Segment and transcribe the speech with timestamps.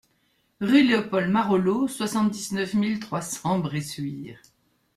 [0.61, 4.41] Rue Léopold Marolleau, soixante-dix-neuf mille trois cents Bressuire